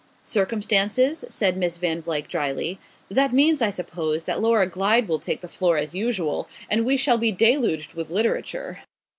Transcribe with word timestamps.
"Circumstances?" 0.23 1.23
said 1.29 1.55
Miss 1.57 1.77
Van 1.77 2.01
Vluyck 2.01 2.27
drily. 2.27 2.79
"That 3.11 3.31
means, 3.33 3.61
I 3.61 3.69
suppose, 3.69 4.25
that 4.25 4.41
Laura 4.41 4.65
Glyde 4.65 5.07
will 5.07 5.19
take 5.19 5.41
the 5.41 5.47
floor 5.47 5.77
as 5.77 5.93
usual, 5.93 6.49
and 6.71 6.87
we 6.87 6.97
shall 6.97 7.19
be 7.19 7.31
deluged 7.31 7.93
with 7.93 8.09
literature." 8.09 8.79